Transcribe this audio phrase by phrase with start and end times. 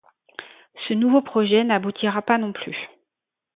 [0.87, 2.89] Ce nouveau projet n'aboutira pas non plus.